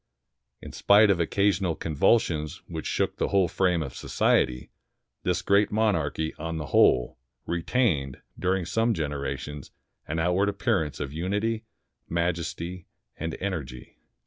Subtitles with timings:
[0.63, 4.71] In spite of occasional convulsions which shook the whole frame of society,
[5.21, 9.69] this great monarchy, on the whole, retained, during some generations,
[10.07, 11.65] an outward appearance of unity,
[12.09, 12.87] majesty,
[13.17, 13.99] and energy.